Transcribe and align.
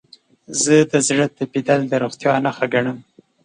زه 0.63 0.75
د 0.91 0.93
زړه 1.07 1.25
تپیدل 1.37 1.79
د 1.87 1.93
روغتیا 2.03 2.33
نښه 2.45 2.65
ګڼم. 2.73 2.97